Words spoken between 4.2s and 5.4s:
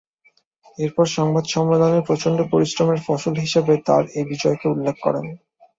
বিজয়কে উল্লেখ করেন।